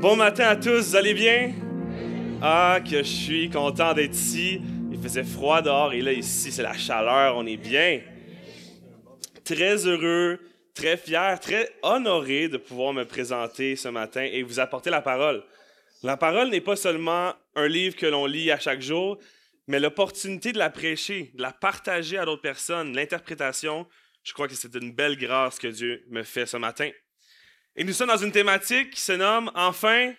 [0.00, 1.52] Bon matin à tous, vous allez bien?
[2.40, 4.58] Ah, que je suis content d'être ici.
[4.90, 8.00] Il faisait froid dehors et là, ici, c'est la chaleur, on est bien.
[9.44, 10.40] Très heureux,
[10.72, 15.44] très fier, très honoré de pouvoir me présenter ce matin et vous apporter la parole.
[16.02, 19.18] La parole n'est pas seulement un livre que l'on lit à chaque jour,
[19.66, 23.86] mais l'opportunité de la prêcher, de la partager à d'autres personnes, l'interprétation,
[24.24, 26.88] je crois que c'est une belle grâce que Dieu me fait ce matin.
[27.76, 30.12] Et nous sommes dans une thématique qui se nomme Enfin.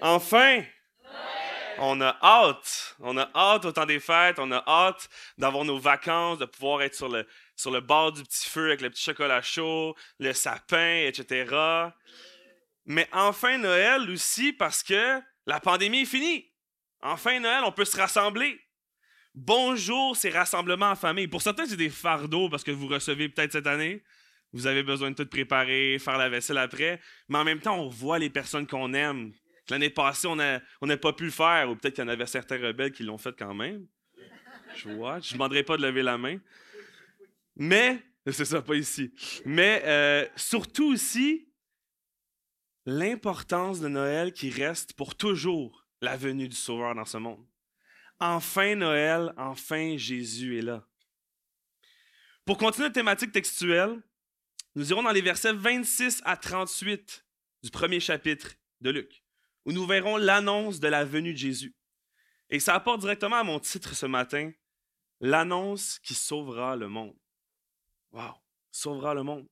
[0.00, 0.62] Enfin.
[1.78, 2.96] On a hâte.
[3.00, 4.38] On a hâte au temps des fêtes.
[4.38, 5.08] On a hâte
[5.38, 8.82] d'avoir nos vacances, de pouvoir être sur le, sur le bord du petit feu avec
[8.82, 11.90] le petit chocolat chaud, le sapin, etc.
[12.84, 16.52] Mais enfin Noël aussi parce que la pandémie est finie.
[17.00, 18.60] Enfin Noël, on peut se rassembler.
[19.34, 21.26] Bonjour ces rassemblements en famille.
[21.26, 24.04] Pour certains, c'est des fardeaux parce que vous recevez peut-être cette année.
[24.52, 27.00] Vous avez besoin de tout préparer, faire la vaisselle après.
[27.28, 29.32] Mais en même temps, on voit les personnes qu'on aime.
[29.70, 32.58] L'année passée, on n'a pas pu le faire, ou peut-être qu'il y en avait certains
[32.58, 33.86] rebelles qui l'ont fait quand même.
[34.74, 36.38] Je vois, je ne demanderai pas de lever la main.
[37.56, 39.12] Mais, c'est ça, pas ici.
[39.44, 41.48] Mais euh, surtout aussi,
[42.84, 47.44] l'importance de Noël qui reste pour toujours la venue du Sauveur dans ce monde.
[48.18, 50.86] Enfin Noël, enfin Jésus est là.
[52.44, 54.02] Pour continuer la thématique textuelle,
[54.74, 57.24] nous irons dans les versets 26 à 38
[57.62, 59.22] du premier chapitre de Luc,
[59.64, 61.74] où nous verrons l'annonce de la venue de Jésus.
[62.48, 64.50] Et ça apporte directement à mon titre ce matin,
[65.20, 67.16] l'annonce qui sauvera le monde.
[68.12, 68.34] Wow,
[68.70, 69.48] sauvera le monde.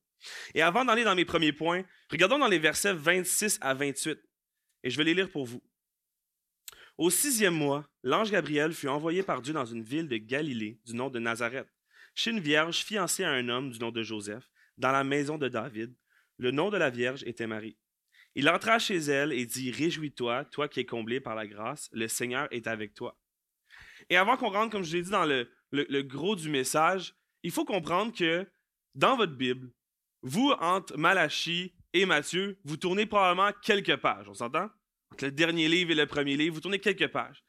[0.53, 4.19] Et avant d'aller dans mes premiers points, regardons dans les versets 26 à 28,
[4.83, 5.63] et je vais les lire pour vous.
[6.97, 10.93] Au sixième mois, l'ange Gabriel fut envoyé par Dieu dans une ville de Galilée du
[10.93, 11.67] nom de Nazareth,
[12.13, 14.50] chez une vierge fiancée à un homme du nom de Joseph,
[14.81, 15.95] dans la maison de David.
[16.37, 17.77] Le nom de la Vierge était Marie.
[18.33, 22.07] Il entra chez elle et dit Réjouis-toi, toi qui es comblé par la grâce, le
[22.07, 23.17] Seigneur est avec toi.
[24.09, 27.13] Et avant qu'on rentre, comme je l'ai dit dans le, le, gros du message,
[27.43, 28.47] il faut comprendre que
[28.95, 29.71] dans votre Bible,
[30.23, 34.27] vous, entre Malachie et Matthieu, vous tournez probablement quelques pages.
[34.27, 34.69] On s'entend?
[35.11, 37.43] Entre le dernier livre et le premier livre, vous tournez quelques pages.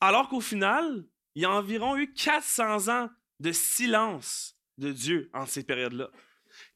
[0.00, 1.04] Alors qu'au final,
[1.34, 3.08] il y a environ eu 400 ans
[3.40, 6.10] de silence de Dieu en ces périodes-là.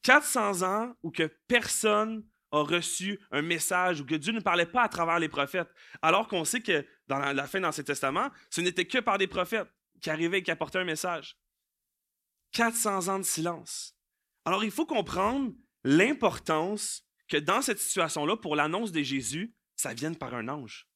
[0.03, 4.83] 400 ans où que personne a reçu un message ou que Dieu ne parlait pas
[4.83, 5.69] à travers les prophètes,
[6.01, 9.67] alors qu'on sait que dans la, fin d'Ancien Testament, ce n'était que par des prophètes
[10.01, 11.37] qui arrivaient et qui apportaient un message.
[12.53, 13.95] 400 ans de silence.
[14.45, 15.53] Alors il faut comprendre
[15.83, 20.87] l'importance que dans cette situation-là, pour l'annonce de Jésus, ça vienne par un ange.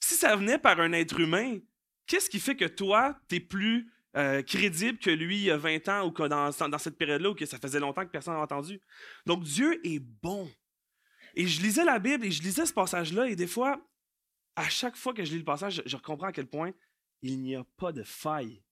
[0.00, 1.58] Si ça venait par un être humain,
[2.06, 5.56] qu'est-ce qui fait que toi, tu es plus euh, crédible que lui il y a
[5.56, 8.40] 20 ans ou que dans, cette période-là ou que ça faisait longtemps que personne n'a
[8.40, 8.80] entendu.
[9.26, 10.48] Donc Dieu est bon.
[11.34, 13.80] Et je lisais la Bible et je lisais ce passage-là et des fois,
[14.54, 16.72] à chaque fois que je lis le passage, je, comprends à quel point
[17.22, 18.62] il n'y a pas de faille.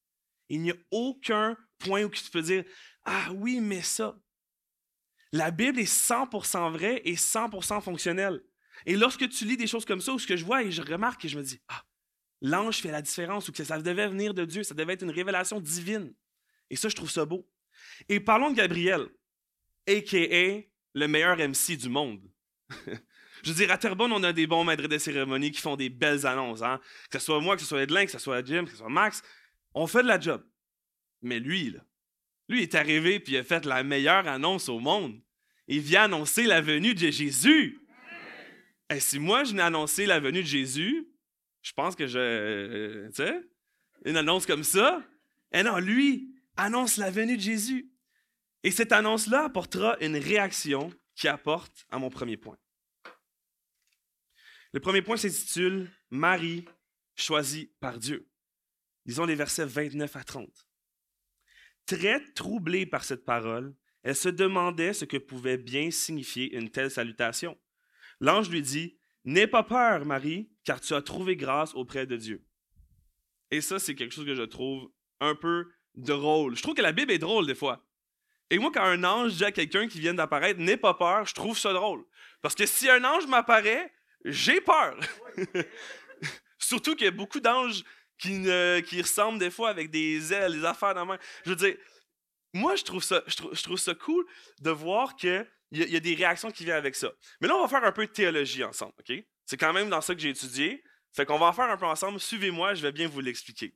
[0.47, 2.63] Il n'y a aucun point où tu peux dire
[3.03, 4.17] Ah oui, mais ça.
[5.33, 8.41] La Bible est 100% vraie et 100% fonctionnelle.
[8.85, 10.81] Et lorsque tu lis des choses comme ça, où ce que je vois et je
[10.81, 11.83] remarque et je me dis Ah,
[12.43, 15.11] l'ange fait la différence ou que ça devait venir de Dieu, ça devait être une
[15.11, 16.13] révélation divine.
[16.69, 17.49] Et ça, je trouve ça beau.
[18.09, 19.07] Et parlons de Gabriel,
[19.87, 20.61] a.k.a.
[20.93, 22.21] le meilleur MC du monde.
[22.85, 25.89] je veux dire, à Terrebonne, on a des bons maîtres de cérémonie qui font des
[25.89, 26.61] belles annonces.
[26.61, 26.79] Hein?
[27.09, 28.89] Que ce soit moi, que ce soit Edlin, que ce soit Jim, que ce soit
[28.89, 29.23] Max,
[29.73, 30.45] on fait de la job.
[31.21, 31.79] Mais lui, là,
[32.49, 35.21] lui est arrivé puis il a fait la meilleure annonce au monde.
[35.67, 37.79] Il vient annoncer la venue de Jésus.
[38.89, 41.07] Et si moi, je n'ai annoncé la venue de Jésus,
[41.63, 42.19] je pense que je.
[42.19, 43.41] Euh, tu sais,
[44.05, 45.03] une annonce comme ça.
[45.51, 47.89] Et eh non, lui annonce la venue de Jésus.
[48.63, 52.57] Et cette annonce-là apportera une réaction qui apporte à mon premier point.
[54.73, 56.65] Le premier point s'intitule Marie
[57.15, 58.27] choisie par Dieu.
[59.05, 60.67] Disons les versets 29 à 30.
[61.85, 66.89] Très troublée par cette parole, elle se demandait ce que pouvait bien signifier une telle
[66.89, 67.57] salutation.
[68.19, 72.45] L'ange lui dit N'aie pas peur, Marie, car tu as trouvé grâce auprès de Dieu.
[73.51, 76.55] Et ça, c'est quelque chose que je trouve un peu drôle.
[76.55, 77.85] Je trouve que la Bible est drôle des fois.
[78.49, 81.33] Et moi, quand un ange dit à quelqu'un qui vient d'apparaître, n'aie pas peur, je
[81.33, 82.05] trouve ça drôle.
[82.41, 83.91] Parce que si un ange m'apparaît,
[84.25, 84.97] j'ai peur.
[86.59, 87.83] Surtout qu'il y a beaucoup d'anges
[88.17, 91.19] qui, ressemblent des fois avec des ailes, des affaires dans la main.
[91.45, 91.75] Je veux dire,
[92.53, 94.25] moi, je trouve ça, je trouve ça cool
[94.61, 97.11] de voir que il y, a des réactions qui viennent avec ça.
[97.41, 99.13] Mais là, on va faire un peu de théologie ensemble, OK?
[99.45, 100.83] C'est quand même dans ça que j'ai étudié.
[101.11, 102.19] Fait qu'on va en faire un peu ensemble.
[102.19, 103.75] Suivez-moi, je vais bien vous l'expliquer.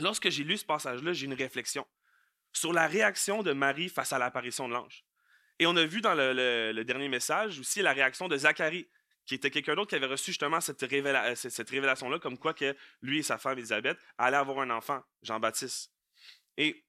[0.00, 1.86] Lorsque j'ai lu ce passage-là, j'ai une réflexion
[2.52, 5.04] sur la réaction de Marie face à l'apparition de l'ange.
[5.58, 8.88] Et on a vu dans le, dernier message aussi la réaction de Zacharie,
[9.24, 10.80] qui était quelqu'un d'autre qui avait reçu justement cette,
[11.36, 15.92] cette révélation-là, comme quoi que lui et sa femme Elisabeth allaient avoir un enfant, Jean-Baptiste.
[16.56, 16.84] Et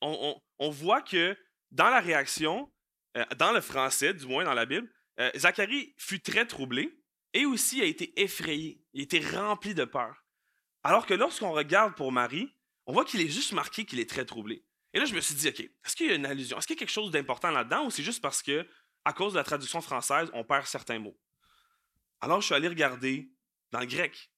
[0.00, 1.36] on, voit que
[1.76, 2.70] dans la réaction,
[3.16, 4.90] euh, dans le français, du moins dans la Bible,
[5.20, 6.98] euh, Zacharie fut très troublé
[7.34, 8.82] et aussi a été effrayé.
[8.94, 10.24] Il était rempli de peur.
[10.82, 12.52] Alors que lorsqu'on regarde pour Marie,
[12.86, 14.64] on voit qu'il est juste marqué qu'il est très troublé.
[14.94, 16.56] Et là, je me suis dit, OK, est-ce qu'il y a une allusion?
[16.56, 18.66] Est-ce qu'il y a quelque chose d'important là-dedans ou c'est juste parce que,
[19.04, 21.18] à cause de la traduction française, on perd certains mots?
[22.20, 23.30] Alors, je suis allé regarder
[23.70, 24.30] dans le grec,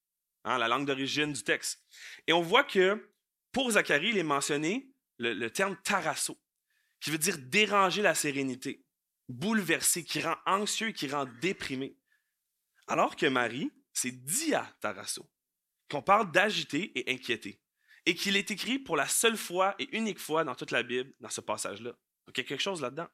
[0.45, 1.85] hein, la langue d'origine du texte.
[2.27, 3.09] Et on voit que
[3.53, 6.37] pour Zacharie, il est mentionné le, terme tarasso,
[7.01, 8.85] qui veut dire déranger la sérénité,
[9.29, 11.97] bouleverser, qui rend anxieux, qui rend déprimé.
[12.87, 15.29] Alors que Marie, c'est dia tarasso,
[15.91, 17.61] qu'on parle d'agiter et inquiéter,
[18.07, 21.13] et qu'il est écrit pour la seule fois et unique fois dans toute la Bible,
[21.21, 21.91] dans ce passage-là.
[21.91, 23.09] Donc il y a quelque chose là-dedans.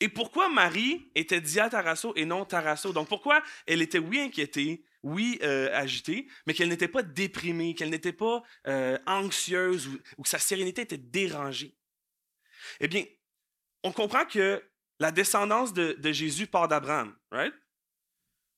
[0.00, 2.92] Et pourquoi Marie était dia tarasso et non tarasso?
[2.92, 7.90] Donc pourquoi elle était oui inquiétée, oui, euh, agitée, mais qu'elle n'était pas déprimée, qu'elle
[7.90, 11.76] n'était pas euh, anxieuse ou, que sa sérénité était dérangée?
[12.80, 13.04] Eh bien,
[13.82, 14.62] on comprend que
[14.98, 17.54] la descendance de, Jésus part d'Abraham, right?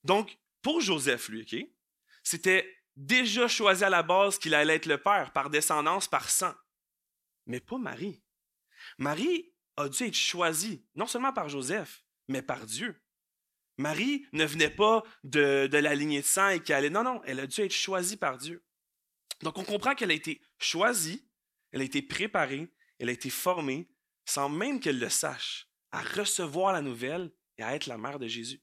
[0.04, 1.74] Donc, pour Joseph, lui,
[2.22, 6.54] c'était déjà choisi à la base qu'il allait être le père par descendance, par sang.
[7.46, 8.22] Mais pas Marie.
[8.98, 13.00] Marie a dû être choisie, non seulement par Joseph, mais par Dieu.
[13.78, 16.90] Marie ne venait pas de, la lignée de sang et qui allait.
[16.90, 18.64] Non, non, elle a dû être choisie par Dieu.
[19.42, 21.28] Donc on comprend qu'elle a été choisie,
[21.72, 23.88] elle a été préparée, elle a été formée,
[24.24, 28.26] sans même qu'elle le sache, à recevoir la nouvelle et à être la mère de
[28.26, 28.62] Jésus.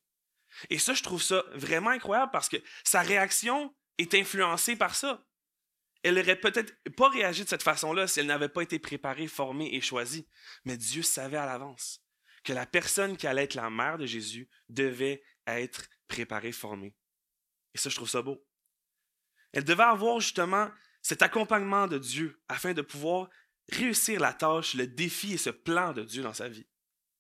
[0.69, 5.25] Et ça, je trouve ça vraiment incroyable parce que sa réaction est influencée par ça.
[6.01, 9.73] Elle n'aurait peut-être pas réagi de cette façon-là si elle n'avait pas été préparée, formée
[9.75, 10.27] et choisie.
[10.65, 12.01] Mais Dieu savait à l'avance
[12.43, 16.95] que la personne qui allait être la mère de Jésus devait être préparée, formée.
[17.73, 18.43] Et ça, je trouve ça beau.
[19.51, 20.69] Elle devait avoir justement
[21.01, 23.29] cet accompagnement de Dieu afin de pouvoir
[23.71, 26.67] réussir la tâche, le défi et ce plan de Dieu dans sa vie.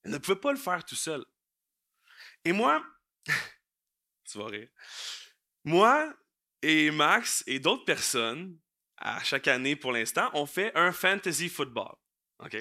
[0.03, 1.23] Elle ne pouvait pas le faire tout seul.
[2.45, 2.83] Et moi,
[4.25, 4.69] tu vas rire.
[5.63, 6.13] Moi
[6.61, 8.57] et Max et d'autres personnes,
[8.97, 11.95] à chaque année pour l'instant, on fait un fantasy football.
[12.39, 12.57] OK?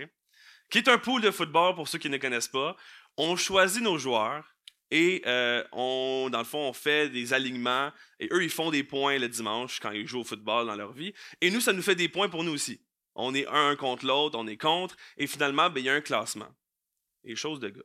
[0.71, 2.77] qui est un pool de football pour ceux qui ne connaissent pas.
[3.17, 4.55] On choisit nos joueurs
[4.91, 8.85] et euh, on, dans le fond, on fait des alignements et eux, ils font des
[8.85, 11.13] points le dimanche quand ils jouent au football dans leur vie.
[11.41, 12.81] Et nous, ça nous fait des points pour nous aussi.
[13.19, 16.01] On est un contre l'autre, on est contre et finalement, ben, il y a un
[16.01, 16.49] classement.
[17.25, 17.83] Des choses de gars.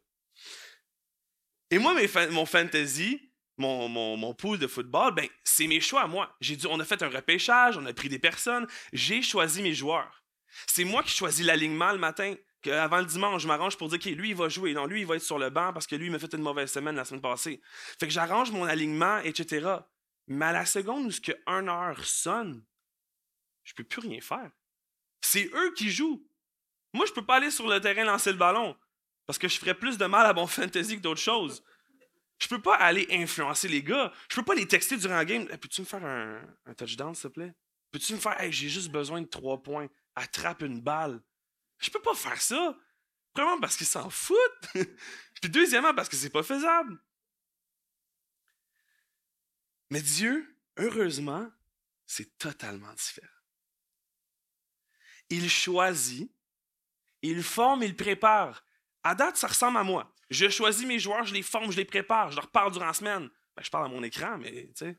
[1.72, 1.96] Et moi,
[2.32, 6.36] mon fantasy, mon, pool de football, ben, c'est mes choix à moi.
[6.40, 10.24] J'ai on a fait un repêchage, on a pris des personnes, j'ai choisi mes joueurs.
[10.68, 12.36] C'est moi qui choisis l'alignement le matin
[12.72, 14.74] avant le dimanche, je m'arrange pour dire, OK, lui, il va jouer.
[14.74, 16.42] Non, lui, il va être sur le banc parce que lui, il m'a fait une
[16.42, 17.62] mauvaise semaine la semaine passée.
[18.00, 19.68] Fait que j'arrange mon alignement, etc.
[20.28, 22.64] Mais à la seconde où ce que 1 heure sonne,
[23.64, 24.52] je peux plus rien faire.
[25.24, 26.28] C'est eux qui jouent.
[26.94, 28.78] Moi, je peux pas aller sur le terrain lancer le ballon
[29.26, 31.64] parce que je ferais plus de mal à mon fantasy que d'autres choses.
[32.40, 34.12] Je peux pas aller influencer les gars.
[34.30, 35.48] Je peux pas les texter durant le game.
[35.48, 37.54] Peux-tu me faire un, touchdown, s'il te plaît?
[37.92, 39.88] Peux-tu me faire, j'ai juste besoin de trois points.
[40.16, 41.22] Attrape une balle.
[41.80, 42.78] Je peux pas faire ça.
[43.34, 44.38] Premièrement, parce qu'ils s'en foutent.
[45.42, 47.00] Puis deuxièmement, parce que c'est pas faisable.
[49.90, 51.50] Mais Dieu, heureusement,
[52.06, 53.33] c'est totalement différent.
[55.34, 56.32] Il choisit,
[57.24, 58.64] il forme, il prépare.
[59.02, 60.14] À date, ça ressemble à moi.
[60.30, 62.94] Je choisis mes joueurs, je les forme, je les prépare, je leur parle durant la
[62.94, 63.30] semaine.
[63.56, 64.98] Ben, je parle à mon écran, mais tu sais.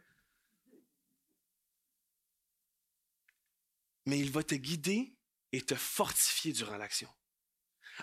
[4.07, 5.15] Mais il va te guider
[5.53, 7.09] et te fortifier durant l'action.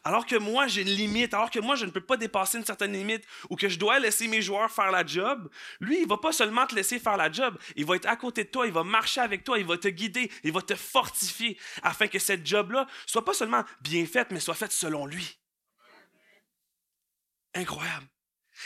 [0.03, 2.65] Alors que moi, j'ai une limite, alors que moi, je ne peux pas dépasser une
[2.65, 6.17] certaine limite ou que je dois laisser mes joueurs faire la job, lui, il va
[6.17, 8.73] pas seulement te laisser faire la job, il va être à côté de toi, il
[8.73, 12.45] va marcher avec toi, il va te guider, il va te fortifier afin que cette
[12.45, 15.37] job-là soit pas seulement bien faite, mais soit faite selon lui.
[17.53, 18.07] Incroyable.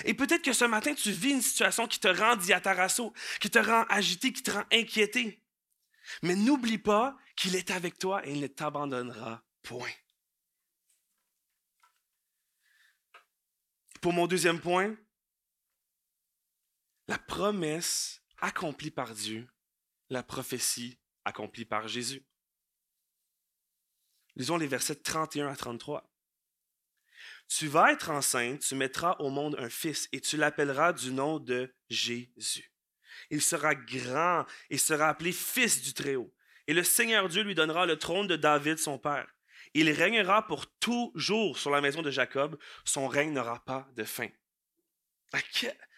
[0.04, 3.60] Et peut-être que ce matin, tu vis une situation qui te rend diatarasso, qui te
[3.60, 5.42] rend agité, qui te rend inquiété.
[6.22, 9.90] Mais n'oublie pas qu'il est avec toi et il ne t'abandonnera point.
[14.06, 14.96] Pour mon deuxième point,
[17.08, 19.48] la promesse accomplie par Dieu,
[20.12, 22.24] la prophétie accomplie par Jésus.
[24.36, 26.08] Lisons les versets 31 à 33.
[27.48, 31.40] Tu vas être enceinte, tu mettras au monde un fils et tu l'appelleras du nom
[31.40, 32.72] de Jésus.
[33.32, 36.32] Il sera grand et sera appelé fils du Très-Haut.
[36.68, 39.35] Et le Seigneur Dieu lui donnera le trône de David, son père.
[39.78, 42.58] Il régnera pour toujours sur la maison de Jacob.
[42.86, 44.30] Son règne n'aura pas de fin.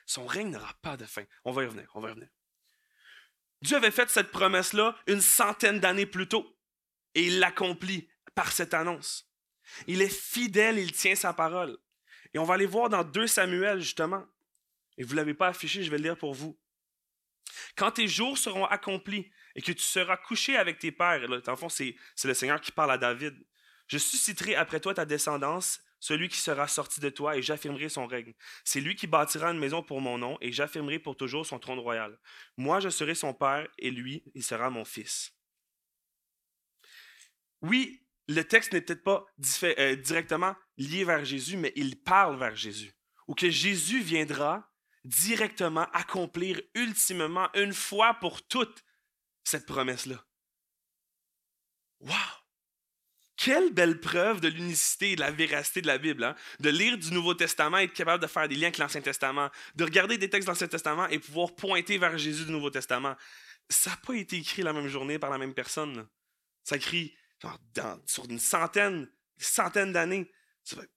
[0.08, 1.24] Son règne n'aura pas de fin.
[1.46, 2.28] On va y revenir, on va revenir.
[3.62, 6.58] Dieu avait fait cette promesse-là une centaine d'années plus tôt.
[7.14, 9.30] Et il l'accomplit par cette annonce.
[9.86, 11.78] Il est fidèle, il tient sa parole.
[12.34, 14.26] Et on va aller voir dans 2 Samuel, justement.
[14.98, 16.60] Et vous ne l'avez pas affiché, je vais le lire pour vous.
[17.76, 21.56] Quand tes jours seront accomplis et que tu seras couché avec tes pères, là, en
[21.56, 23.38] fond, c'est le Seigneur qui parle à David.
[23.88, 28.06] Je susciterai après toi ta descendance, celui qui sera sorti de toi, et j'affirmerai son
[28.06, 28.34] règne.
[28.64, 31.80] C'est lui qui bâtira une maison pour mon nom, et j'affirmerai pour toujours son trône
[31.80, 32.20] royal.
[32.58, 35.34] Moi, je serai son père, et lui, il sera mon fils.
[37.62, 39.26] Oui, le texte n'est peut-être pas
[39.64, 42.94] euh, directement lié vers Jésus, mais il parle vers Jésus.
[43.28, 44.70] Ou que Jésus viendra
[45.06, 48.84] directement accomplir ultimement, une fois pour toutes,
[49.44, 50.24] cette promesse-là.
[52.02, 52.37] Wow!
[53.38, 56.36] Quelle belle preuve de l'unicité et de la véracité de la Bible, hein?
[56.60, 59.50] de lire du Nouveau Testament et être capable de faire des liens avec l'Ancien Testament,
[59.76, 63.16] de regarder des textes de l'Ancien Testament et pouvoir pointer vers Jésus du Nouveau Testament.
[63.70, 66.08] Ça n'a pas été écrit la même journée par la même personne.
[66.64, 67.16] Ça écrit
[68.08, 70.32] sur une centaine, des centaines d'années,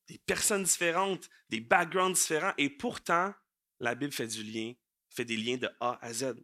[0.08, 3.34] des personnes différentes, des backgrounds différents, et pourtant,
[3.80, 4.72] la Bible fait du lien,
[5.10, 6.34] fait des liens de A à Z.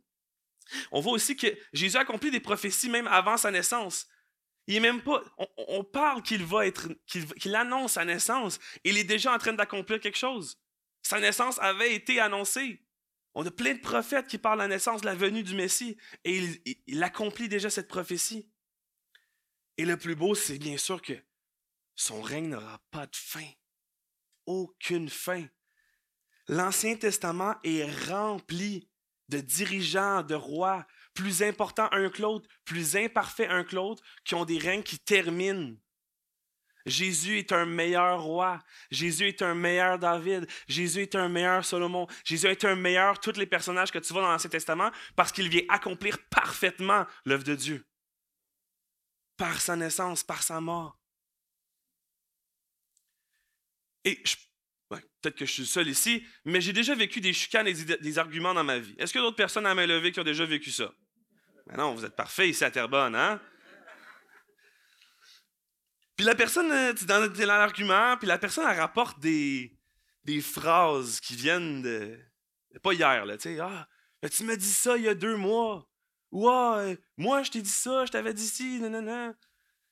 [0.90, 4.06] On voit aussi que Jésus a accompli des prophéties même avant sa naissance.
[4.66, 5.22] Il est même pas.
[5.56, 8.58] On, parle qu'il va être, qu'il annonce sa naissance.
[8.84, 10.58] il est déjà en train d'accomplir quelque chose.
[11.02, 12.82] Sa naissance avait été annoncée.
[13.34, 15.96] On a plein de prophètes qui parlent de la naissance, de la venue du Messie,
[16.24, 18.50] et il, il accomplit déjà cette prophétie.
[19.76, 21.12] Et le plus beau, c'est bien sûr que
[21.94, 23.48] son règne n'aura pas de fin.
[24.46, 25.46] Aucune fin.
[26.48, 28.88] L'Ancien Testament est rempli
[29.28, 34.36] de dirigeants, de rois, plus importants un que l'autre, plus imparfaits un que l'autre, qui
[34.36, 35.74] ont des règnes qui terminent.
[36.84, 38.62] Jésus est un meilleur roi.
[38.92, 40.46] Jésus est un meilleur David.
[40.68, 42.06] Jésus est un meilleur Salomon.
[42.24, 45.48] Jésus est un meilleur tous les personnages que tu vois dans l'Ancien Testament parce qu'il
[45.48, 47.84] vient accomplir parfaitement l'œuvre de Dieu.
[49.36, 50.96] Par sa naissance, par sa mort.
[54.04, 54.22] Et
[55.26, 58.54] Peut-être que je suis seul ici, mais j'ai déjà vécu des chicanes et des, arguments
[58.54, 58.94] dans ma vie.
[58.96, 60.92] Est-ce que d'autres personnes à main levée qui ont déjà vécu ça?
[61.66, 63.40] Ben non, vous êtes parfait ici à Terrebonne, hein?
[66.16, 69.76] Puis la personne, euh, tu dans, dans l'argument, puis la personne, elle rapporte des,
[70.24, 72.18] des phrases qui viennent de.
[72.82, 73.60] Pas hier, là, tu sais.
[73.60, 73.88] Ah,
[74.30, 75.88] tu m'as dit ça il y a deux mois.
[76.32, 76.84] Ou ah,
[77.16, 79.34] moi, je t'ai dit ça, je t'avais dit ci, non.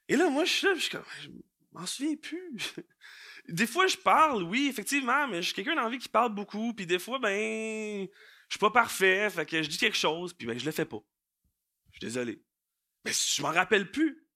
[0.08, 1.28] Et là, moi, je suis là, je suis comme, je
[1.72, 2.74] m'en souviens plus.
[3.48, 6.86] Des fois, je parle, oui, effectivement, mais je suis quelqu'un d'envie qui parle beaucoup, puis
[6.86, 8.06] des fois, ben,
[8.48, 10.86] je suis pas parfait, fait que je dis quelque chose, puis ben, je le fais
[10.86, 11.02] pas.
[11.94, 12.44] Je suis désolé.
[13.04, 14.28] Mais je m'en rappelle plus.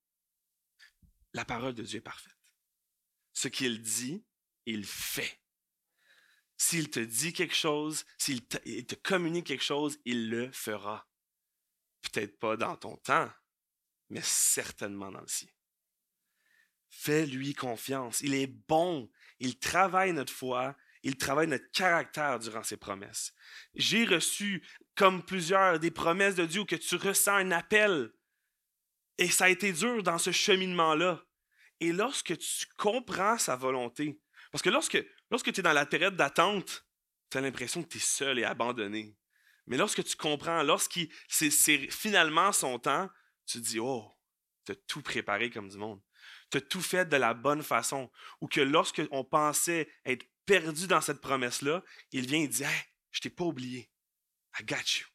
[1.35, 2.35] La parole de Dieu est parfaite.
[3.33, 4.25] Ce qu'il dit,
[4.67, 5.41] il fait.
[6.57, 11.09] S'il te dit quelque chose, s'il te, te communique quelque chose, il le fera.
[12.03, 13.31] Peut-être pas dans ton temps,
[14.09, 15.51] mais certainement dans le sien.
[16.91, 18.21] Fais-lui confiance.
[18.21, 19.11] Il est bon.
[19.39, 20.77] Il travaille notre foi.
[21.03, 23.33] Il travaille notre caractère durant ses promesses.
[23.75, 28.13] J'ai reçu, comme plusieurs, des promesses de Dieu que tu ressens un appel.
[29.19, 31.25] Et ça a été dur dans ce cheminement-là.
[31.81, 35.03] Et lorsque tu comprends sa volonté, parce que lorsque,
[35.53, 36.87] tu es dans la période d'attente,
[37.31, 39.17] tu as l'impression que tu es seul et abandonné.
[39.67, 41.51] Mais lorsque tu comprends, lorsque c'est
[41.91, 43.11] finalement son temps,
[43.47, 44.11] tu dis, oh,
[44.65, 46.01] tu as tout préparé comme du monde
[46.51, 48.11] tu as tout fait de la bonne façon.
[48.41, 52.83] Ou que lorsque on pensait être perdu dans cette promesse-là, il vient et dit Hey,
[53.11, 53.91] je t'ai pas oublié.
[54.59, 55.07] I got you.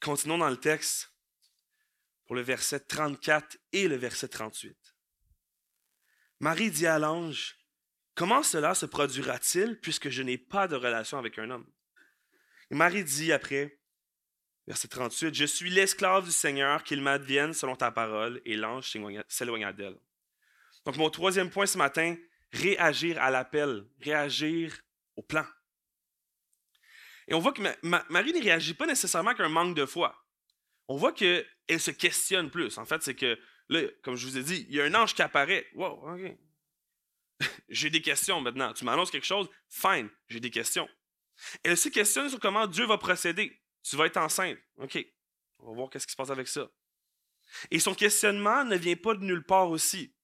[0.00, 1.12] Continuons dans le texte
[2.26, 4.76] pour le verset 34 et le verset 38.
[6.38, 7.58] Marie dit à l'ange
[8.14, 11.68] Comment cela se produira-t-il puisque je n'ai pas de relation avec un homme?
[12.70, 13.80] Et Marie dit après
[14.68, 18.94] Verset 38, Je suis l'esclave du Seigneur, qu'il m'advienne selon ta parole, et l'ange
[19.26, 19.98] s'éloigna d'elle.
[20.84, 22.16] Donc mon troisième point ce matin,
[22.52, 24.80] réagir à l'appel, réagir
[25.16, 25.44] au plan.
[27.28, 27.62] Et on voit que
[28.10, 30.14] Marie ne réagit pas nécessairement qu'un manque de foi.
[30.88, 31.46] On voit qu'elle
[31.78, 32.76] se questionne plus.
[32.78, 35.14] En fait, c'est que, là, comme je vous ai dit, il y a un ange
[35.14, 35.66] qui apparaît.
[35.74, 36.36] Wow, OK.
[37.68, 38.72] j'ai des questions maintenant.
[38.72, 39.48] Tu m'annonces quelque chose?
[39.68, 40.88] Fine, j'ai des questions.
[41.62, 43.60] Elle se questionne sur comment Dieu va procéder.
[43.82, 44.58] Tu vas être enceinte.
[44.76, 44.98] OK.
[45.58, 46.68] On va voir qu'est-ce qui se passe avec ça.
[47.70, 50.14] Et son questionnement ne vient pas de nulle part aussi.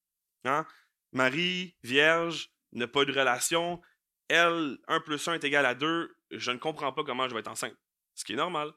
[0.45, 0.65] Hein?
[1.11, 3.81] Marie, vierge, n'a pas de relation.
[4.27, 6.15] Elle, 1 plus 1 est égal à 2.
[6.31, 7.75] Je ne comprends pas comment je vais être enceinte.
[8.15, 8.71] Ce qui est normal.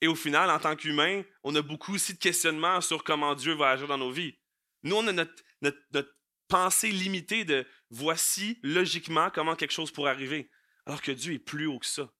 [0.00, 3.54] Et au final, en tant qu'humain, on a beaucoup aussi de questionnements sur comment Dieu
[3.54, 4.38] va agir dans nos vies.
[4.82, 6.16] Nous, on a notre, notre
[6.48, 10.50] pensée limitée de voici logiquement comment quelque chose pourrait arriver,
[10.84, 12.10] alors que Dieu est plus haut que ça.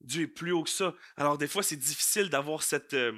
[0.00, 0.94] Dieu est plus haut que ça.
[1.16, 2.94] Alors des fois, c'est difficile d'avoir cette...
[2.94, 3.12] Euh,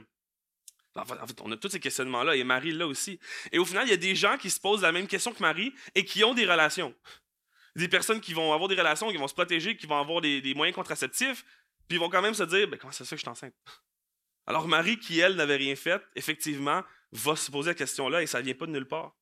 [0.96, 3.18] en fait, on a tous ces questionnements-là, et Marie là aussi.
[3.52, 5.40] Et au final, il y a des gens qui se posent la même question que
[5.40, 6.94] Marie et qui ont des relations.
[7.76, 10.54] Des personnes qui vont avoir des relations, qui vont se protéger, qui vont avoir des,
[10.54, 11.44] moyens contraceptifs,
[11.88, 13.54] puis ils vont quand même se dire ben, Comment c'est ça que je suis enceinte?
[14.46, 16.82] Alors Marie, qui elle n'avait rien fait, effectivement,
[17.12, 19.16] va se poser la question-là et ça ne vient pas de nulle part.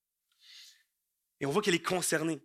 [1.40, 2.42] Et on voit qu'elle est concernée.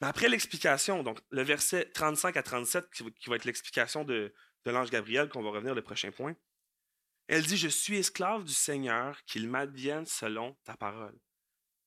[0.00, 4.32] Mais après l'explication, donc le verset 35 à 37, qui va être l'explication de,
[4.64, 6.36] de l'ange Gabriel, qu'on va revenir le prochain point,
[7.28, 11.18] elle dit, je suis esclave du Seigneur, qu'il m'advienne selon ta parole.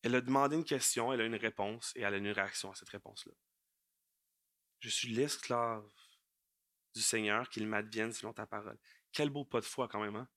[0.04, 2.76] Elle a demandé une question, elle a une réponse, et elle a une réaction à
[2.76, 3.34] cette réponse-là.
[4.80, 5.88] Je suis l'esclave
[6.94, 8.78] du Seigneur, qu'il m'advienne selon ta parole.
[9.12, 10.28] Quel beau pas de foi quand même, hein?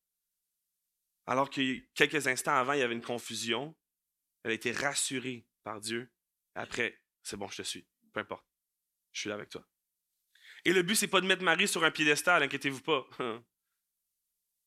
[1.26, 3.74] Alors que quelques instants avant, il y avait une confusion,
[4.42, 6.10] elle a été rassurée par Dieu.
[6.54, 7.86] Après, c'est bon, je te suis.
[8.12, 8.46] Peu importe.
[9.12, 9.66] Je suis là avec toi.
[10.66, 13.08] Et le but, c'est pas de mettre Marie sur un piédestal, inquiétez-vous pas.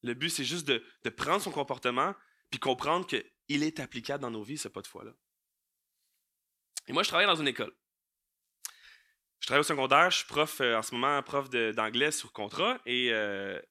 [0.03, 2.13] Le but, c'est juste de, prendre son comportement
[2.49, 5.11] puis comprendre qu'il est applicable dans nos vies, ce pas de foi-là.
[6.87, 7.73] Et moi, je travaille dans une école.
[9.39, 12.79] Je travaille au secondaire, je suis prof euh, en ce moment, prof d'anglais sur contrat
[12.85, 13.61] et, euh,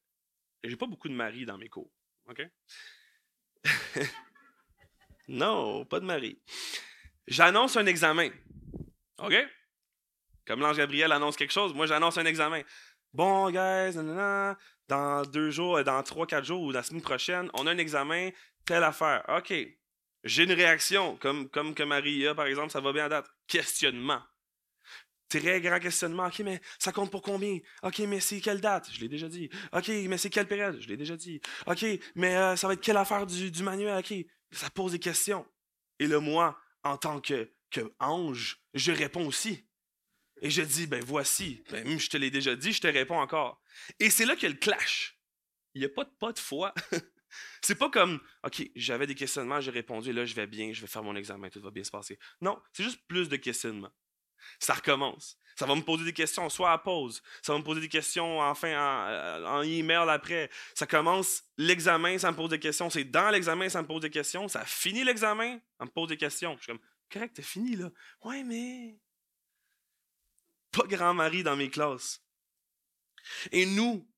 [0.63, 1.91] et j'ai pas beaucoup de mari dans mes cours.
[2.29, 2.43] OK?
[5.29, 6.41] non, pas de mari.
[7.27, 8.31] J'annonce un examen.
[9.19, 9.35] OK?
[10.47, 12.63] Comme l'ange Gabriel annonce quelque chose, moi j'annonce un examen.
[13.13, 13.97] Bon, guys,
[14.89, 18.31] dans deux jours, dans trois, quatre jours ou la semaine prochaine, on a un examen,
[18.65, 19.25] telle affaire.
[19.29, 19.53] OK.
[20.25, 23.27] J'ai une réaction, comme, comme que Marie a, par exemple, ça va bien à date.
[23.47, 24.21] Questionnement.
[25.29, 26.27] Très grand questionnement.
[26.27, 27.59] OK, mais ça compte pour combien?
[27.83, 28.89] OK, mais c'est quelle date?
[28.93, 29.51] Je l'ai déjà dit.
[29.73, 30.81] OK, mais c'est quelle période?
[30.81, 31.41] Je l'ai déjà dit.
[31.67, 33.99] OK, mais euh, ça va être quelle affaire du, du manuel?
[33.99, 34.15] OK.
[34.53, 35.45] Ça pose des questions.
[35.99, 39.66] Et le moi, en tant que, que ange, je réponds aussi.
[40.47, 43.61] Et je dis, ben voici, ben, je te l'ai déjà dit, je te réponds encore.
[43.99, 45.19] Et c'est là qu'il y a le clash.
[45.75, 46.73] Il n'y a pas de pas de foi.
[47.63, 50.87] c'est pas comme, OK, j'avais des questionnements, j'ai répondu, là, je vais bien, je vais
[50.87, 52.17] faire mon examen, tout va bien se passer.
[52.41, 53.91] Non, c'est juste plus de questionnements.
[54.61, 55.37] Ça recommence.
[55.59, 57.21] Ça va me poser des questions, soit à pause.
[57.43, 60.49] Ça va me poser des questions, enfin, en, euh, en email après.
[60.77, 62.89] Ça commence l'examen, ça me pose des questions.
[62.89, 64.47] C'est dans l'examen, ça me pose des questions.
[64.47, 66.57] Ça finit l'examen, ça me pose des questions.
[66.59, 67.91] Je suis comme, correct, t'as fini, là.
[68.23, 69.01] Ouais, mais
[70.77, 72.23] pas grand-mari dans mes classes.
[73.53, 74.09] Et nous,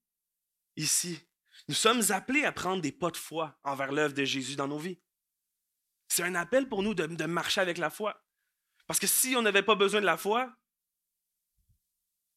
[0.77, 1.21] ici,
[1.69, 4.79] nous sommes appelés à prendre des pas de foi envers l'œuvre de Jésus dans nos
[4.79, 5.01] vies.
[6.09, 8.23] C'est un appel pour nous de, marcher avec la foi.
[8.87, 10.51] Parce que si on n'avait pas besoin de la foi,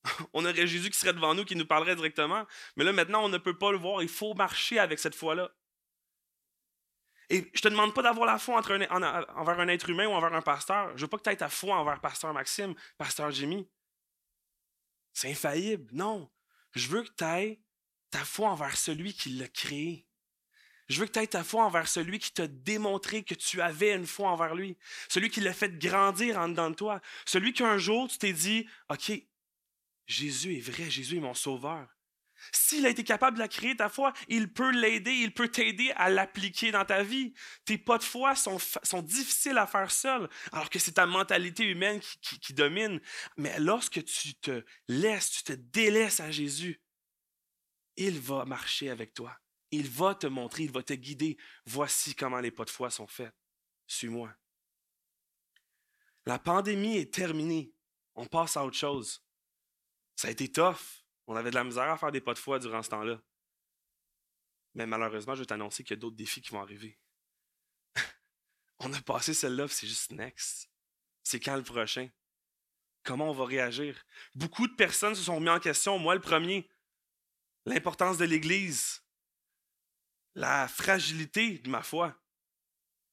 [0.34, 2.46] on aurait Jésus qui serait devant nous, qui nous parlerait directement.
[2.76, 4.02] Mais là, maintenant, on ne peut pas le voir.
[4.02, 5.50] Il faut marcher avec cette foi-là.
[7.30, 10.42] Et je te demande pas d'avoir la foi envers un être humain ou envers un
[10.42, 10.92] pasteur.
[10.98, 13.70] Je veux pas que tu aies ta foi envers pasteur Maxime, pasteur Jimmy.
[15.14, 15.88] C'est infaillible.
[15.94, 16.30] Non.
[16.74, 17.60] Je veux que tu aies
[18.10, 20.08] ta foi envers celui qui l'a créé.
[20.90, 23.94] Je veux que tu aies ta foi envers celui qui t'a démontré que tu avais
[23.94, 24.78] une foi envers lui.
[25.08, 27.02] Celui qui l'a fait grandir en dedans de toi.
[27.26, 29.12] Celui qu'un jour tu t'es dit OK,
[30.08, 31.88] Jésus est vrai, Jésus est mon sauveur.
[32.52, 36.10] S'il a été capable de créer, ta foi, il peut l'aider, il peut t'aider à
[36.10, 37.34] l'appliquer dans ta vie.
[37.66, 41.66] Tes pas de foi sont, sont difficiles à faire seul, alors que c'est ta mentalité
[41.66, 43.00] humaine qui, qui domine.
[43.38, 46.82] Mais lorsque tu te laisses, tu te délaisses à Jésus,
[47.98, 49.38] il va marcher avec toi.
[49.72, 51.38] Il va te montrer, il va te guider.
[51.66, 53.34] Voici comment les pas de foi sont faits.
[53.88, 54.34] Suis-moi.
[56.26, 57.74] La pandémie est terminée.
[58.16, 59.24] On passe à autre chose.
[60.16, 61.01] Ça a été tough.
[61.28, 63.22] On avait de la misère à faire des pas de foi durant ce temps-là.
[64.74, 66.98] Mais malheureusement, je vais t'annoncer qu'il y a d'autres défis qui vont arriver.
[68.80, 70.70] on a passé celle-là, c'est juste next.
[71.24, 72.10] C'est quand le prochain?
[73.04, 74.06] Comment on va réagir?
[74.36, 76.70] Beaucoup de personnes se sont remis en question, moi le premier.
[77.66, 79.04] L'importance de l'Église,
[80.36, 82.16] la fragilité de ma foi.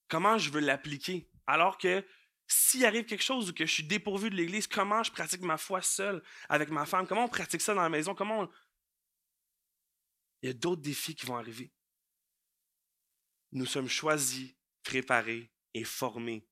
[0.09, 1.31] Comment je veux l'appliquer?
[1.47, 2.05] Alors que
[2.49, 5.59] s'il arrive quelque chose ou que je suis dépourvu de l'Église, comment je pratique ma
[5.59, 7.07] foi seule avec ma femme?
[7.07, 8.15] Comment on pratique ça dans la maison?
[8.15, 8.49] Comment
[10.43, 11.71] Il y a d'autres défis qui vont arriver.
[13.53, 16.49] Nous sommes choisis, préparés et formés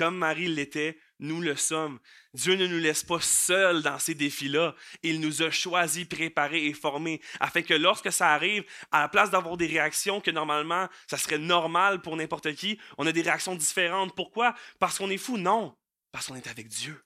[0.00, 2.00] comme Marie l'était, nous le sommes.
[2.34, 4.74] Dieu ne nous laisse pas seuls dans ces défis-là.
[5.02, 9.30] Il nous a choisis, préparés et formés afin que lorsque ça arrive, à la place
[9.30, 13.54] d'avoir des réactions que normalement, ça serait normal pour n'importe qui, on a des réactions
[13.54, 14.16] différentes.
[14.16, 14.54] Pourquoi?
[14.78, 15.36] Parce qu'on est fou?
[15.36, 15.76] Non.
[16.10, 17.04] Parce qu'on est avec Dieu.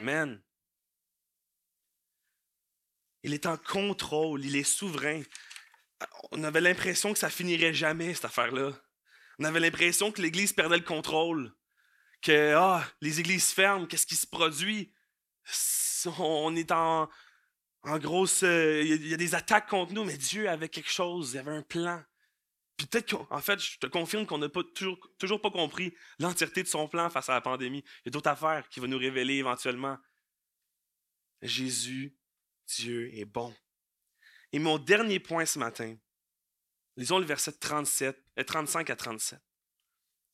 [0.00, 0.40] Amen.
[3.22, 5.22] Il est en contrôle, il est souverain.
[6.30, 8.72] on avait l'impression que ça finirait jamais, cette affaire-là.
[9.38, 11.52] On avait l'impression que l'Église perdait le contrôle.
[12.22, 14.92] Que ah, les églises ferment, qu'est-ce qui se produit?
[16.18, 17.08] On est en,
[17.82, 18.42] en grosse.
[18.42, 21.56] Euh, il y, a des attaques contre nous, mais Dieu avait quelque chose, il avait
[21.56, 22.02] un plan.
[22.76, 26.62] Puis peut-être qu'en fait, je te confirme qu'on n'a pas toujours, toujours pas compris l'entièreté
[26.62, 27.82] de son plan face à la pandémie.
[28.04, 29.98] Il y a d'autres affaires qui vont nous révéler éventuellement.
[31.42, 32.16] Jésus,
[32.66, 33.54] Dieu est bon.
[34.52, 35.96] Et mon dernier point ce matin,
[36.96, 39.40] lisons le verset 37, 35 euh, à 37,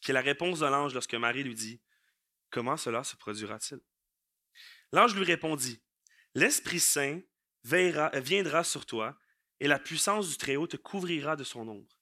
[0.05, 1.81] qui est la réponse de l'ange lorsque Marie lui dit
[2.51, 3.81] Comment cela se produira-t-il
[4.93, 5.83] L'ange lui répondit
[6.35, 7.21] L'Esprit Saint
[7.65, 9.19] viendra sur toi,
[9.61, 11.99] et la puissance du Très-Haut te couvrira de son ombre.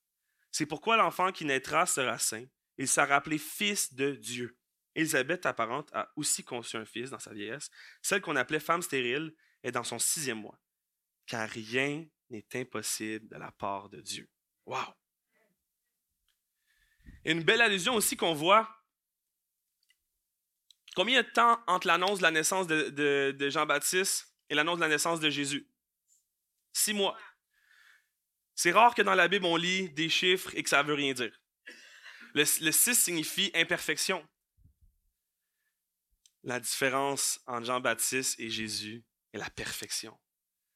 [0.51, 2.45] C'est pourquoi l'enfant qui naîtra sera saint.
[2.77, 4.59] Il sera appelé fils de Dieu.
[4.95, 7.71] Élisabeth, apparente, a aussi conçu un fils dans sa vieillesse.
[8.03, 10.59] Celle qu'on appelait femme stérile est dans son sixième mois
[11.27, 14.29] car rien n'est impossible de la part de Dieu.
[14.67, 14.95] Wow!
[17.25, 18.69] Une belle allusion aussi qu'on voit.
[20.95, 25.21] Combien de temps entre l'annonce de la naissance de, Jean-Baptiste et l'annonce de la naissance
[25.21, 25.69] de Jésus?
[26.73, 27.19] Six mois.
[28.55, 30.95] C'est rare que dans la Bible, on lit des chiffres et que ça ne veut
[30.95, 31.33] rien dire.
[32.35, 34.27] Le, 6 signifie imperfection.
[36.45, 40.19] La différence entre Jean-Baptiste et Jésus est la perfection.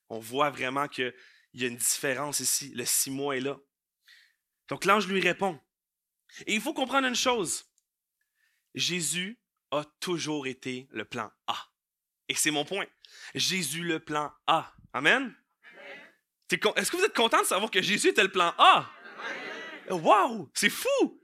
[0.09, 1.15] On voit vraiment qu'il
[1.55, 2.73] y a une différence ici.
[2.75, 3.59] Le six mois est là.
[4.69, 5.61] Donc l'ange lui répond.
[6.46, 7.64] Et il faut comprendre une chose.
[8.75, 9.38] Jésus
[9.70, 11.57] a toujours été le plan A.
[12.29, 12.87] Et c'est mon point.
[13.35, 14.72] Jésus le plan A.
[14.92, 15.35] Amen?
[16.51, 18.88] Est-ce que vous êtes content de savoir que Jésus était le plan A?
[19.90, 20.51] Wow!
[20.55, 21.22] C'est fou!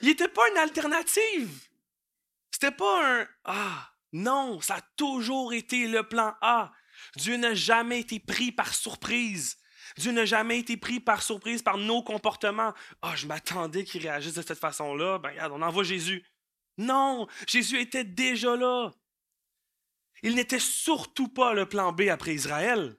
[0.00, 1.68] Il n'était pas une alternative.
[2.50, 3.88] C'était pas un Ah.
[4.12, 6.72] Non, ça a toujours été le plan A.
[7.16, 9.56] Dieu n'a jamais été pris par surprise.
[9.98, 12.72] Dieu n'a jamais été pris par surprise par nos comportements.
[13.02, 15.18] Ah, je m'attendais qu'il réagisse de cette façon-là.
[15.18, 16.24] Ben regarde, on envoie Jésus.
[16.78, 18.90] Non, Jésus était déjà là.
[20.22, 22.96] Il n'était surtout pas le plan B après Israël.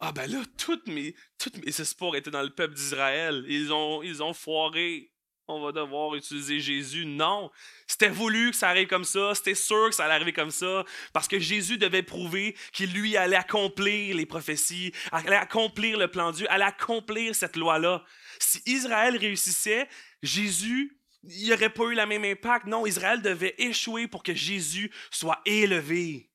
[0.00, 3.44] Ah ben là, toutes mes, toutes mes espoirs étaient dans le peuple d'Israël.
[3.48, 5.09] Ils ont, ils ont foiré
[5.50, 7.04] on va devoir utiliser Jésus.
[7.04, 7.50] Non,
[7.86, 10.84] c'était voulu que ça arrive comme ça, c'était sûr que ça allait arriver comme ça,
[11.12, 16.30] parce que Jésus devait prouver qu'il lui allait accomplir les prophéties, allait accomplir le plan
[16.30, 18.04] de Dieu, allait accomplir cette loi-là.
[18.38, 19.88] Si Israël réussissait,
[20.22, 22.66] Jésus, il n'y aurait pas eu le même impact.
[22.66, 26.30] Non, Israël devait échouer pour que Jésus soit élevé.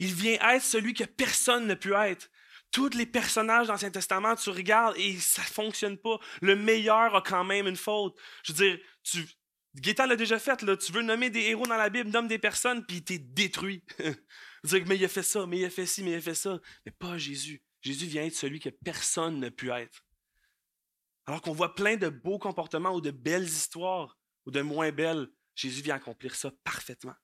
[0.00, 2.28] Il vient être celui que personne ne peut être
[2.74, 6.18] tous les personnages de l'Ancien Testament, tu regardes et ça ne fonctionne pas.
[6.42, 8.18] Le meilleur a quand même une faute.
[8.42, 9.24] Je veux dire, tu,
[9.96, 10.76] l'a déjà fait, là.
[10.76, 13.84] tu veux nommer des héros dans la Bible, nomme des personnes, puis t'es détruit.
[14.64, 16.34] dire, mais il a fait ça, mais il a fait ci, mais il a fait
[16.34, 16.58] ça.
[16.84, 17.62] Mais pas Jésus.
[17.80, 20.04] Jésus vient être celui que personne ne pu être.
[21.26, 25.28] Alors qu'on voit plein de beaux comportements ou de belles histoires ou de moins belles,
[25.54, 27.14] Jésus vient accomplir ça parfaitement.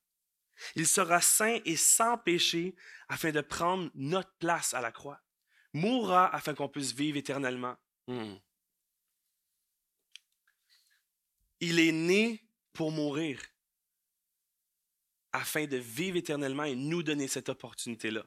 [0.77, 2.77] Il sera saint et sans péché
[3.09, 5.21] afin de prendre notre place à la croix
[5.73, 7.77] mourra afin qu'on puisse vivre éternellement.
[8.07, 8.37] Hmm.
[11.61, 13.41] Il est né pour mourir
[15.33, 18.25] afin de vivre éternellement et nous donner cette opportunité-là.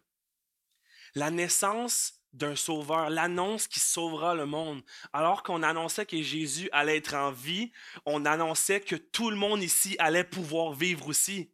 [1.15, 4.81] La naissance d'un sauveur, l'annonce qui sauvera le monde.
[5.13, 7.71] Alors qu'on annonçait que Jésus allait être en vie,
[8.05, 11.52] on annonçait que tout le monde ici allait pouvoir vivre aussi.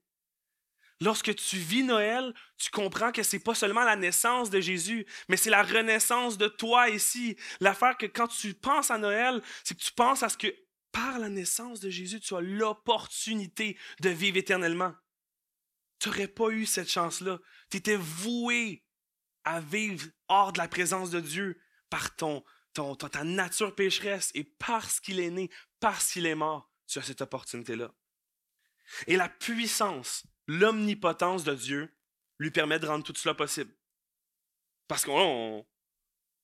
[1.02, 5.38] Lorsque tu vis Noël, tu comprends que c'est pas seulement la naissance de Jésus, mais
[5.38, 7.38] c'est la renaissance de toi ici.
[7.62, 10.54] L'affaire que quand tu penses à Noël, c'est que tu penses à ce que
[10.92, 14.94] par la naissance de Jésus, tu as l'opportunité de vivre éternellement.
[16.00, 17.40] Tu n'aurais pas eu cette chance-là.
[17.70, 18.84] Tu étais voué
[19.46, 25.00] à vivre hors de la présence de Dieu par ton, ta nature pécheresse et parce
[25.00, 27.94] qu'il est né, parce qu'il est mort, tu as cette opportunité-là.
[29.08, 31.96] Et la puissance l'omnipotence de Dieu
[32.40, 33.72] lui permet de rendre tout cela possible.
[34.88, 35.64] Parce qu'on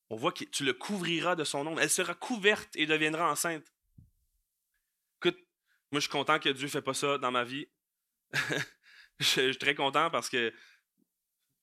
[0.09, 1.79] on, voit que tu le couvriras de son nom.
[1.79, 3.73] Elle sera couverte et deviendra enceinte.
[5.17, 5.39] Écoute,
[5.91, 7.67] moi je suis content que Dieu ne fait pas ça dans ma vie.
[9.19, 10.53] je, suis très content parce que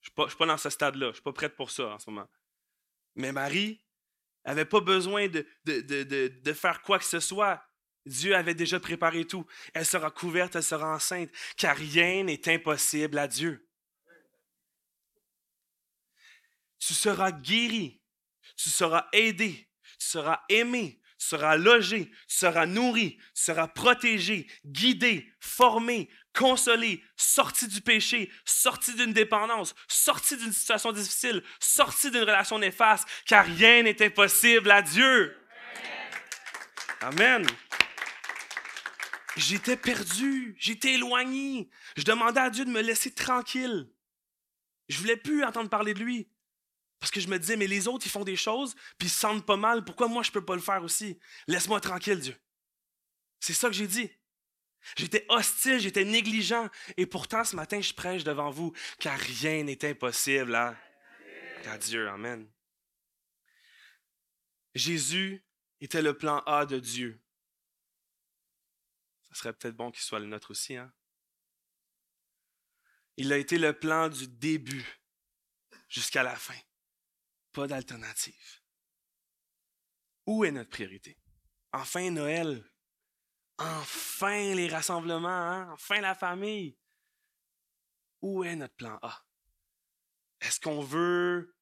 [0.01, 1.07] je ne suis, pas dans ce stade-là.
[1.07, 2.29] Je ne suis pas prête pour ça en ce moment.
[3.15, 3.85] Mais Marie
[4.45, 7.65] n'avait pas besoin de faire quoi que ce soit.
[8.07, 9.47] Dieu avait déjà préparé tout.
[9.75, 13.69] Elle sera couverte, elle sera enceinte, car rien n'est impossible à Dieu.
[16.79, 18.01] Tu seras guéri,
[18.57, 24.49] tu seras aidé, tu seras aimé, tu seras logé, tu seras nourri, tu seras protégé,
[24.67, 32.23] guidé, formé, consolé, sorti du péché, sorti d'une dépendance, sorti d'une situation difficile, sorti d'une
[32.23, 35.37] relation néfaste, car rien n'est impossible à Dieu.
[37.01, 37.47] Amen.
[39.37, 41.71] J'étais perdu, j'étais éloigné.
[41.97, 43.91] Je demandais à Dieu de me laisser tranquille.
[44.89, 46.29] Je voulais plus entendre parler de lui.
[47.01, 49.19] Parce que je me disais, mais les autres, ils font des choses, puis ils se
[49.19, 49.85] sentent pas mal.
[49.85, 51.19] Pourquoi moi, je peux pas le faire aussi?
[51.49, 52.37] Laisse-moi tranquille, Dieu.
[53.41, 54.11] C'est ça que j'ai dit.
[54.97, 56.69] J'étais hostile, j'étais négligent.
[56.97, 60.77] Et pourtant, ce matin, je prêche devant vous, car rien n'est impossible à,
[61.67, 62.09] à Dieu.
[62.09, 62.49] Amen.
[64.75, 65.45] Jésus
[65.81, 67.22] était le plan A de Dieu.
[69.33, 70.77] Ça serait peut-être bon qu'il soit le nôtre aussi.
[70.77, 70.93] Hein?
[73.17, 74.87] Il a été le plan du début
[75.89, 76.59] jusqu'à la fin.
[77.53, 78.61] Pas d'alternative.
[80.27, 81.19] Où est notre priorité?
[81.73, 82.63] Enfin Noël.
[83.59, 85.29] Enfin les rassemblements.
[85.29, 85.71] Hein?
[85.73, 86.79] Enfin la famille.
[88.21, 89.25] Où est notre plan A?
[90.41, 91.57] Est-ce qu'on veut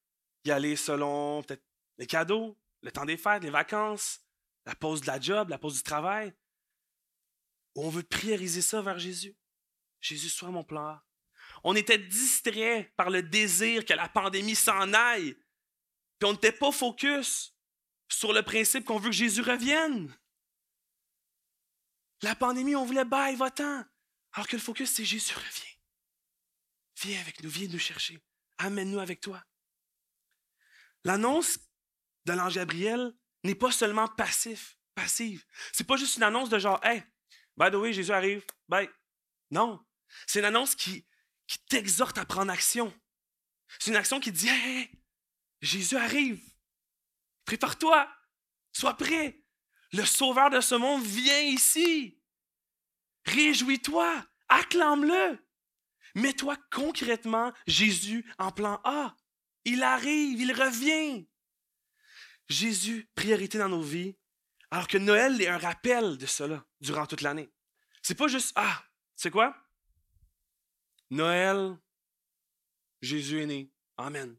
[0.44, 1.64] y aller selon peut-être
[1.98, 4.20] les cadeaux, le temps des fêtes, les vacances,
[4.66, 6.34] la pause de la job, la pause du travail?
[7.74, 9.36] Ou on veut prioriser ça vers Jésus?
[10.00, 10.98] Jésus soit mon plan.
[11.62, 15.34] On était distrait par le désir que la pandémie s'en aille.
[16.18, 17.54] Puis on n'était pas focus
[18.08, 20.16] sur le principe qu'on veut que Jésus revienne.
[22.22, 23.84] La pandémie, on voulait bye, va-t'en.
[24.32, 25.76] Alors que le focus, c'est Jésus revient.
[27.02, 28.18] Viens avec nous, viens nous chercher.
[28.58, 29.42] Amène-nous avec toi.
[31.04, 31.58] L'annonce
[32.26, 35.44] de l'ange Gabriel n'est pas seulement passif, passive.
[35.72, 37.02] C'est pas juste une annonce de genre, hey,
[37.60, 38.88] by the way, Jésus arrive, bye.
[39.50, 39.84] Non.
[40.26, 41.06] C'est une annonce qui,
[41.46, 42.92] qui t'exhorte à prendre action.
[43.78, 44.90] C'est une action qui dit Hey,
[45.60, 46.42] Jésus arrive.
[47.44, 48.08] Prépare-toi.
[48.72, 49.44] Sois prêt.
[49.92, 52.18] Le sauveur de ce monde vient ici.
[53.26, 54.24] Réjouis-toi.
[54.48, 55.38] Acclame-le.
[56.14, 59.14] Mets-toi concrètement Jésus en plan A.
[59.64, 61.28] Il arrive, il revient.
[62.48, 64.16] Jésus, priorité dans nos vies,
[64.70, 67.50] alors que Noël est un rappel de cela durant toute l'année.
[68.02, 68.84] C'est pas juste Ah,
[69.16, 69.54] c'est quoi?
[71.10, 71.76] Noël,
[73.02, 73.70] Jésus est né.
[73.96, 74.36] Amen.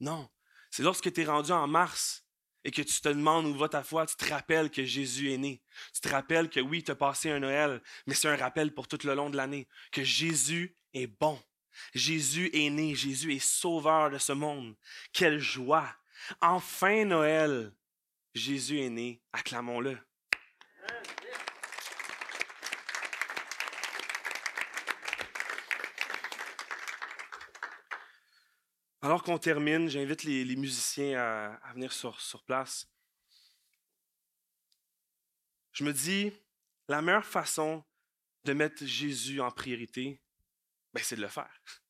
[0.00, 0.28] Non.
[0.70, 2.24] C'est lorsque tu es rendu en mars
[2.62, 5.38] et que tu te demandes où va ta foi, tu te rappelles que Jésus est
[5.38, 5.62] né.
[5.94, 8.86] Tu te rappelles que oui, tu as passé un Noël, mais c'est un rappel pour
[8.86, 11.42] tout le long de l'année, que Jésus est bon.
[11.94, 14.76] Jésus est né, Jésus est sauveur de ce monde.
[15.12, 15.88] Quelle joie.
[16.40, 17.72] Enfin Noël,
[18.34, 19.98] Jésus est né, acclamons-le.
[29.02, 32.86] Alors qu'on termine, j'invite les, musiciens à, venir sur, place.
[35.72, 36.32] Je me dis,
[36.86, 37.82] la meilleure façon
[38.44, 40.20] de mettre Jésus en priorité,
[40.92, 41.50] ben, c'est de le faire.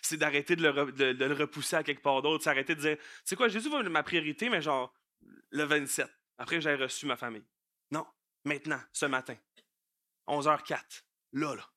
[0.00, 2.42] C'est d'arrêter de le, repousser à quelque part d'autre.
[2.42, 4.92] C'est d'arrêter de dire, c'est quoi, Jésus va être ma priorité, mais genre
[5.50, 7.44] le 27, après j'ai reçu ma famille.
[7.90, 8.06] Non,
[8.44, 9.36] maintenant, ce matin,
[10.26, 11.02] 11h04,
[11.34, 11.70] là, là.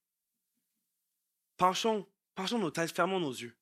[1.58, 3.56] Penchons, penchons nos têtes, fermons nos yeux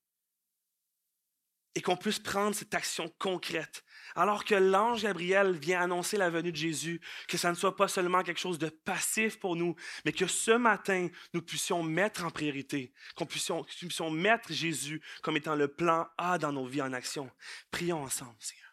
[1.76, 3.84] et qu'on puisse prendre cette action concrète.
[4.16, 7.88] Alors que l'ange Gabriel vient annoncer la venue de Jésus, que ça ne soit pas
[7.88, 12.30] seulement quelque chose de passif pour nous, mais que ce matin, nous puissions mettre en
[12.30, 16.94] priorité, qu'on puissions, puissions mettre Jésus comme étant le plan A dans nos vies en
[16.94, 17.32] action.
[17.72, 18.64] Prions ensemble, Seigneur.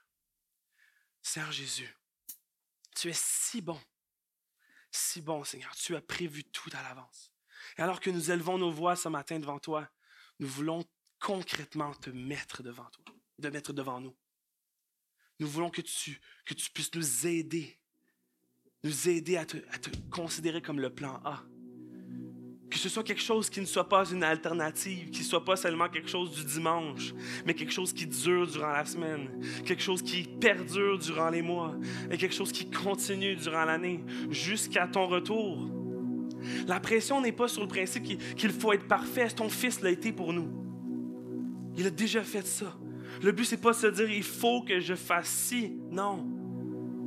[1.23, 1.97] Seigneur Jésus,
[2.97, 3.81] tu es si bon,
[4.91, 5.75] si bon, Seigneur.
[5.77, 7.33] Tu as prévu tout à l'avance.
[7.79, 9.89] Et alors que nous élevons nos voix ce matin devant toi,
[10.39, 10.85] nous voulons
[11.21, 14.17] concrètement te mettre devant toi, de mettre devant nous.
[15.39, 17.79] Nous voulons que tu, que tu puisses nous aider,
[18.83, 21.43] nous aider à te, à te considérer comme le plan A.
[22.71, 25.57] Que ce soit quelque chose qui ne soit pas une alternative, qui ne soit pas
[25.57, 27.13] seulement quelque chose du dimanche,
[27.45, 31.75] mais quelque chose qui dure durant la semaine, quelque chose qui perdure durant les mois,
[32.11, 35.69] et quelque chose qui continue durant l'année, jusqu'à ton retour.
[36.69, 38.05] La pression n'est pas sur le principe
[38.37, 40.60] qu'il faut être parfait, ton fils l'a été pour nous.
[41.77, 42.77] Il a déjà fait ça.
[43.23, 45.75] Le but, c'est pas de se dire il faut que je fasse ci.
[45.91, 46.27] Non.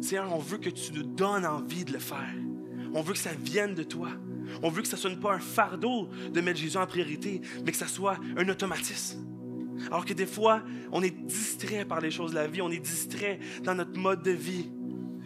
[0.02, 2.36] Seigneur, on veut que tu nous donnes envie de le faire.
[2.94, 4.10] On veut que ça vienne de toi.
[4.62, 7.72] On veut que ça ne soit pas un fardeau de mettre Jésus en priorité, mais
[7.72, 9.26] que ça soit un automatisme.
[9.88, 12.80] Alors que des fois, on est distrait par les choses de la vie, on est
[12.80, 14.70] distrait dans notre mode de vie.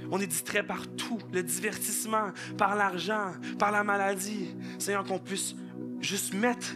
[0.09, 4.55] On est distrait par tout, le divertissement, par l'argent, par la maladie.
[4.79, 5.55] Seigneur, qu'on puisse
[5.99, 6.75] juste mettre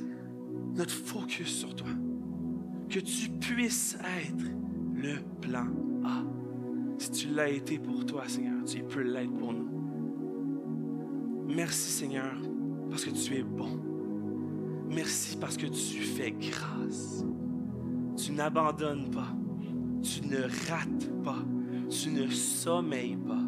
[0.75, 1.87] notre focus sur toi
[2.91, 4.51] que tu puisses être
[4.93, 5.67] le plan
[6.03, 6.23] A.
[6.97, 9.69] Si tu l'as été pour toi, Seigneur, tu peux l'être pour nous.
[11.47, 12.35] Merci, Seigneur,
[12.89, 13.79] parce que tu es bon.
[14.89, 17.23] Merci parce que tu fais grâce.
[18.17, 19.33] Tu n'abandonnes pas.
[20.03, 21.45] Tu ne rates pas.
[21.89, 23.41] Tu ne sommeilles pas.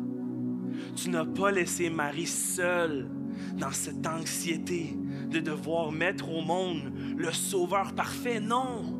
[0.95, 3.09] Tu n'as pas laissé Marie seule
[3.57, 4.97] dans cette anxiété
[5.29, 8.39] de devoir mettre au monde le Sauveur parfait.
[8.39, 8.92] Non.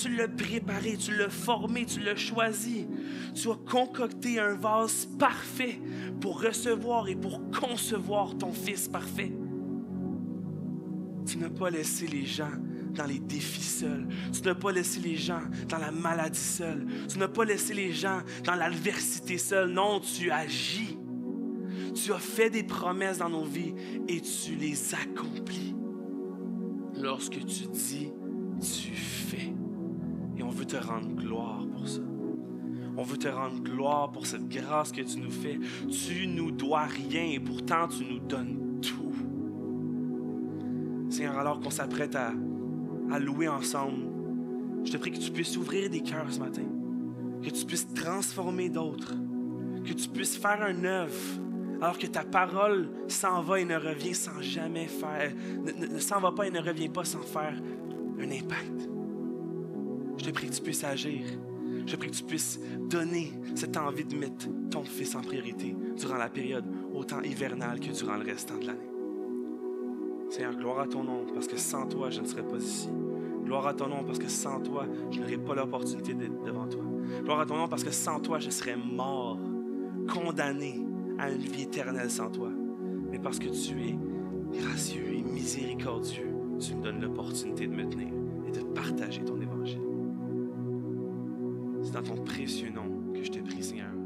[0.00, 2.86] Tu l'as préparé, tu l'as formé, tu l'as choisi.
[3.34, 5.80] Tu as concocté un vase parfait
[6.20, 9.32] pour recevoir et pour concevoir ton Fils parfait.
[11.26, 12.52] Tu n'as pas laissé les gens
[12.94, 14.06] dans les défis seuls.
[14.32, 16.86] Tu n'as pas laissé les gens dans la maladie seule.
[17.08, 19.70] Tu n'as pas laissé les gens dans l'adversité seule.
[19.70, 20.96] Non, tu agis.
[21.94, 23.74] Tu as fait des promesses dans nos vies
[24.06, 25.74] et tu les accomplis.
[26.94, 28.12] Lorsque tu dis,
[28.60, 29.07] tu fais.
[30.68, 32.02] Te rendre gloire pour ça.
[32.98, 35.58] On veut te rendre gloire pour cette grâce que tu nous fais.
[35.88, 39.14] Tu nous dois rien et pourtant tu nous donnes tout.
[41.08, 42.32] Seigneur, alors qu'on s'apprête à,
[43.10, 44.04] à louer ensemble,
[44.84, 46.66] je te prie que tu puisses ouvrir des cœurs ce matin,
[47.42, 49.14] que tu puisses transformer d'autres,
[49.86, 51.14] que tu puisses faire un œuvre
[51.80, 55.32] alors que ta parole s'en va et ne revient sans jamais faire,
[55.64, 57.54] ne, s'en va pas et ne revient pas sans faire
[58.20, 58.97] un impact.
[60.18, 61.22] Je te prie que tu puisses agir.
[61.86, 65.74] Je te prie que tu puisses donner cette envie de mettre ton fils en priorité
[65.96, 68.90] durant la période autant hivernale que durant le restant de l'année.
[70.28, 72.88] Seigneur, gloire à ton nom, parce que sans toi, je ne serais pas ici.
[73.44, 76.82] Gloire à ton nom, parce que sans toi, je n'aurais pas l'opportunité d'être devant toi.
[77.22, 79.38] Gloire à ton nom, parce que sans toi, je serais mort,
[80.12, 80.84] condamné
[81.18, 82.50] à une vie éternelle sans toi.
[83.10, 83.98] Mais parce que tu es
[84.58, 88.12] gracieux et miséricordieux, tu me donnes l'opportunité de me tenir
[88.46, 89.87] et de partager ton évangile.
[91.88, 93.97] C'est dans ton précieux nom que je te prie, Seigneur.